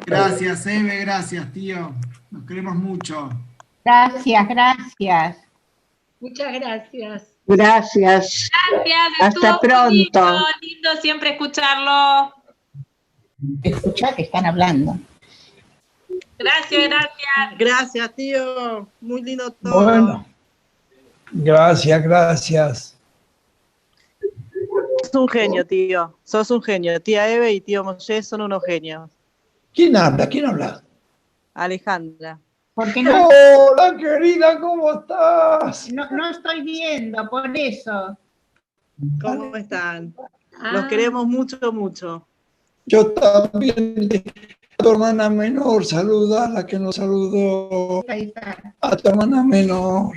[0.06, 1.94] Gracias, Eve, gracias, tío.
[2.30, 3.30] Nos queremos mucho.
[3.84, 5.38] Gracias, gracias.
[6.20, 7.28] Muchas gracias.
[7.48, 8.50] Gracias.
[8.72, 9.90] Gracias, Hasta pronto.
[9.90, 12.34] Lindo, lindo siempre escucharlo.
[13.64, 14.98] Escucha que están hablando.
[16.44, 17.58] Gracias, gracias.
[17.60, 18.88] Gracias, tío.
[19.00, 19.84] Muy lindo todo.
[19.84, 20.26] Bueno.
[21.32, 22.98] Gracias, gracias.
[25.04, 26.18] Sos un genio, tío.
[26.24, 27.00] Sos un genio.
[27.02, 29.10] Tía Eve y tío Moshe son unos genios.
[29.74, 30.28] ¿Quién habla?
[30.28, 30.84] ¿Quién habla?
[31.54, 32.40] Alejandra.
[32.74, 35.92] Porque no, Hola, querida, ¿cómo estás?
[35.92, 38.18] no, no estoy viendo, por eso.
[39.22, 40.14] ¿Cómo están?
[40.72, 42.28] Los Ah, queremos mucho, mucho.
[42.86, 44.10] Yo también.
[44.82, 48.04] A tu hermana menor, saluda a la que nos saludó.
[48.82, 50.12] A tu hermana menor.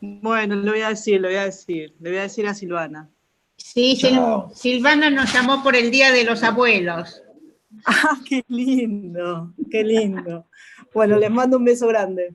[0.00, 1.94] Bueno, le voy a decir, le voy a decir.
[2.00, 3.08] Le voy a decir a Silvana.
[3.56, 4.18] Sí, Sil-.
[4.52, 7.22] Silvana nos llamó por el Día de los Abuelos.
[7.86, 9.54] ¡Ah, qué lindo!
[9.70, 10.46] ¡Qué lindo!
[10.92, 12.34] Bueno, les mando un beso grande.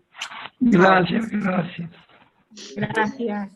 [0.62, 1.90] Gracias, gracias.
[2.78, 3.52] Gracias.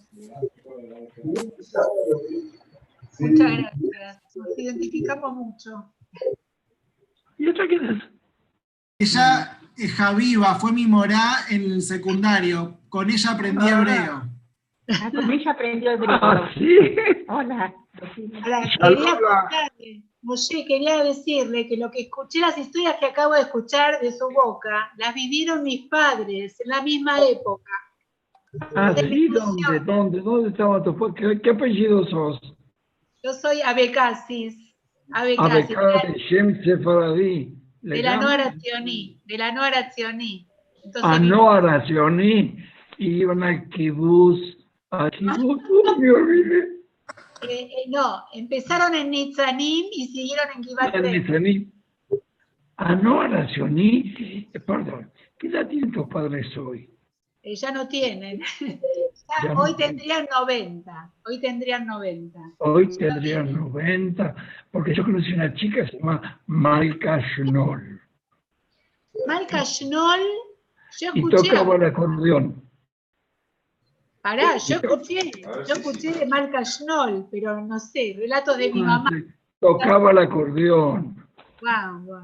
[3.17, 4.35] muchas gracias.
[4.35, 5.93] Nos identificamos mucho.
[7.37, 8.03] ¿Y otra quién es?
[8.99, 12.79] Ella es Javiva, fue mi morá en el secundario.
[12.89, 13.79] Con ella aprendí Ah.
[13.79, 14.23] hebreo.
[14.89, 16.19] Ah, con ella aprendió hebreo.
[16.57, 16.77] sí.
[17.27, 17.73] Hola.
[17.99, 18.61] Saluda.
[18.79, 23.99] quería contarle, Moshe, quería decirle que lo que escuché, las historias que acabo de escuchar
[24.01, 27.71] de su boca, las vivieron mis padres en la misma época.
[28.75, 29.79] Ah, sí, ¿dónde?
[29.81, 30.21] ¿Dónde?
[30.21, 32.39] ¿Dónde estaba tu ¿Qué, qué apellido sos?
[33.23, 34.66] Yo soy Abecasis,
[35.11, 37.53] Abecasis, de la- Shem Sefaradí.
[37.81, 38.17] de la
[39.51, 40.47] Nuara Tzioní.
[40.83, 42.57] Entonces, mi- Anó Aracioni,
[42.97, 44.39] iban al kibuz,
[44.89, 45.61] al kibuz,
[45.99, 46.59] me olvidé,
[47.43, 50.63] eh, eh, no, empezaron en Nitzanim y siguieron en
[50.95, 51.11] en Tem.
[51.11, 51.71] Nizaní.
[52.77, 56.89] Anó Aracioni, eh, perdón, ¿qué edad tienen tus padres hoy?
[57.47, 58.41] Eh, ya no tienen.
[59.29, 59.97] Ya Ya no hoy tienen.
[59.97, 61.11] tendrían 90.
[61.25, 62.39] Hoy tendrían 90.
[62.59, 64.35] Hoy tendrían 90,
[64.71, 67.99] porque yo conocí una chica que se llama Malka Schnoll,
[69.27, 70.21] Malka Schnoll,
[70.99, 72.63] yo y escuché, tocaba el acordeón.
[74.21, 75.29] pará, yo escuché,
[75.67, 79.09] yo escuché de Malka Schnoll, pero no sé, relatos de mi Ah, mamá.
[79.59, 81.27] Tocaba el acordeón.
[81.59, 82.23] Guau, guau.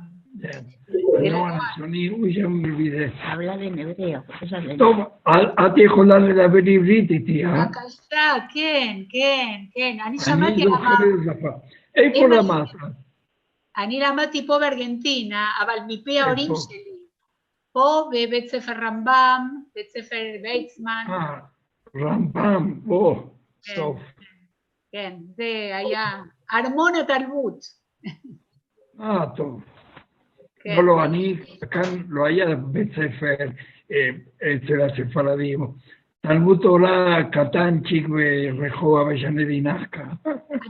[2.56, 3.12] Olvidé.
[3.24, 4.24] Habla en hebreo.
[4.42, 4.96] Ella le טוב,
[5.28, 7.66] את יכולה לדבר עברית איתי, אה?
[7.66, 9.98] בבקשה, כן, כן, כן.
[10.00, 11.50] אני אני שמעתי, זוכר אמר- את השפה.
[11.96, 12.68] איפה למדת?
[13.78, 16.52] אני למדתי פה בארגנטינה, אבל מפי ההורים?
[16.56, 16.94] שלי.
[17.74, 21.40] פה בבית ספר רמב"ם, בית ספר ויצמן, אה,
[21.96, 23.16] רמב"ם, בוא,
[23.76, 24.00] סוף.
[24.92, 25.44] כן, זה
[25.78, 26.06] היה
[26.54, 27.60] ארמון התרבות.
[29.02, 29.62] אה, טוב.
[30.63, 30.77] כן.
[30.77, 31.37] לא, לא, אני,
[31.71, 33.45] כאן לא היה בית ספר
[33.93, 34.09] אה,
[34.57, 35.67] אצל הספרדים.
[36.21, 40.05] תלמוד תורה קטנצ'יק ברחוב אבשנה נחקה.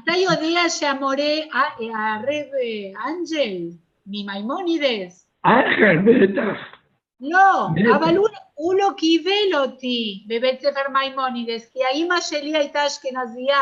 [0.05, 1.14] אתה יודע שהמורה,
[1.53, 3.57] ה- הרב אה, אנג'ל,
[4.07, 6.59] ממימונידס, אחר, בטח.
[7.21, 7.97] לא, בטח.
[7.97, 13.61] אבל הוא, הוא לא קיבל אותי בבית ספר מימונידס, כי האימא שלי הייתה אשכנזייה.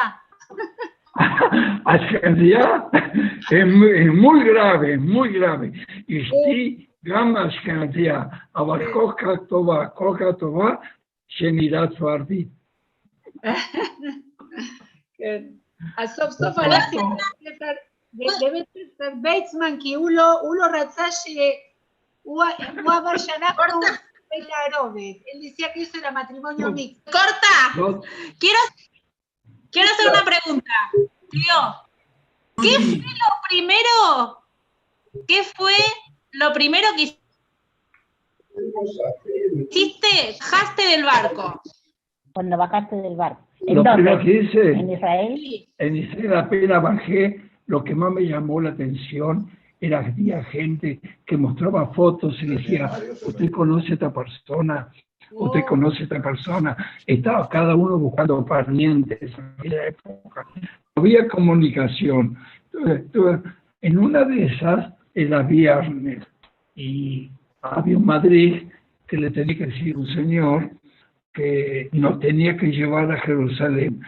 [1.84, 2.66] אשכנזייה,
[3.50, 5.92] הם הם muy grave, muy grave.
[6.10, 8.22] אשתי גם אשכנזייה,
[8.56, 10.74] אבל כל כך טובה, כל כך טובה,
[11.28, 12.48] שנראית ספרדית.
[15.18, 15.42] כן.
[15.98, 21.10] אז סוף סוף הלכתי לבית ספר, לבית ספר ויצמן, כי הוא לא, הוא לא רצה
[21.10, 21.26] ש...
[22.22, 22.42] הוא,
[22.84, 23.80] הוא אמר שאנחנו
[24.30, 25.16] בית הערובת.
[25.32, 27.10] él decía que eso era matrimonio mixto.
[27.10, 27.56] Corta.
[27.76, 28.04] זאת
[28.40, 28.62] Quiero,
[29.71, 30.71] quiero hacer una pregunta.
[31.29, 31.55] Tío,
[32.61, 34.43] ¿qué fue lo primero?
[35.27, 35.73] ¿Qué fue
[36.31, 37.17] lo primero que
[39.69, 40.37] hiciste?
[40.39, 41.61] Bajaste del barco.
[42.33, 43.47] Cuando bajaste del barco.
[43.67, 45.67] ¿En lo primero que hice, ¿En Israel?
[45.77, 49.49] en Israel apenas bajé, lo que más me llamó la atención
[49.79, 52.91] era que había gente que mostraba fotos y decía,
[53.25, 54.91] usted conoce a esta persona,
[55.31, 56.77] usted conoce a esta persona.
[57.07, 60.45] Estaba cada uno buscando parientes en aquella época.
[60.55, 62.37] No había comunicación.
[63.81, 66.23] En una de esas era viernes
[66.75, 67.29] y
[67.61, 68.63] había un Madrid
[69.07, 70.71] que le tenía que decir un señor
[71.33, 74.01] que nos tenía que llevar a Jerusalén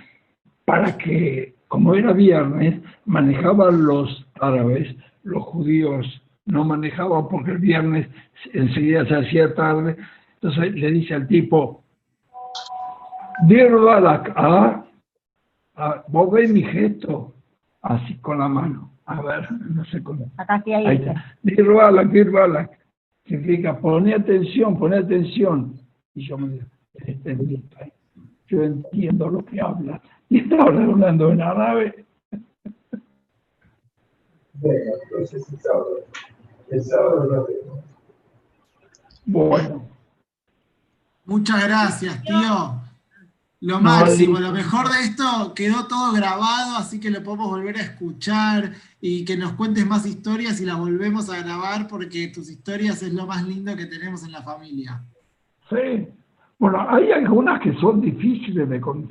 [0.66, 8.08] para que, como era viernes, manejaban los árabes, los judíos no manejaban porque el viernes
[8.54, 9.96] enseguida se hacía tarde.
[10.44, 11.86] Entonces le dice al tipo,
[13.48, 14.84] Balak, ah,
[16.10, 17.34] vos ves mi gesto,
[17.82, 18.92] así con la mano.
[19.06, 20.30] A ver, no sé cómo.
[20.36, 21.10] Acá sí hay Ahí ese.
[21.12, 21.38] está.
[21.44, 22.78] Dir Balak, Dir Balak.
[23.26, 25.80] Significa, pone atención, pone atención.
[26.14, 26.60] Y yo me
[26.96, 27.94] este ¿eh?
[28.48, 30.02] yo entiendo lo que habla.
[30.28, 32.06] Y estaba hablando en árabe.
[39.26, 39.93] Bueno,
[41.26, 42.82] Muchas gracias, tío.
[43.62, 47.82] Lo máximo, lo mejor de esto quedó todo grabado, así que lo podemos volver a
[47.82, 53.02] escuchar y que nos cuentes más historias y las volvemos a grabar porque tus historias
[53.04, 55.02] es lo más lindo que tenemos en la familia.
[55.70, 56.08] sí.
[56.64, 59.02] Bueno, hay algunas que son difíciles de contar.